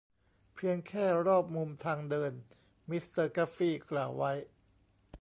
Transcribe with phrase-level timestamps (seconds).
[0.55, 2.33] เพียงแค่รอบมุมทางเดิน
[2.89, 4.31] มิสเตอร์กัฟฟี่กล่าวไว้